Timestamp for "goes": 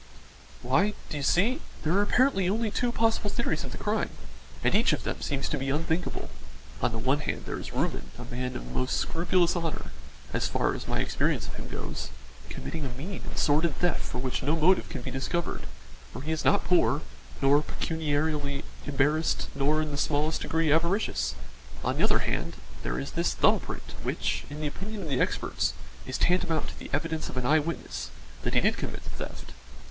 11.69-12.09